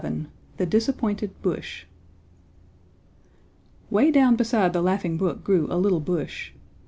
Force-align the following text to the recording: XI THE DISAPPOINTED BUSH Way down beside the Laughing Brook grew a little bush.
XI 0.03 0.25
THE 0.57 0.65
DISAPPOINTED 0.65 1.43
BUSH 1.43 1.85
Way 3.91 4.09
down 4.09 4.35
beside 4.35 4.73
the 4.73 4.81
Laughing 4.81 5.15
Brook 5.15 5.43
grew 5.43 5.67
a 5.69 5.77
little 5.77 5.99
bush. 5.99 6.53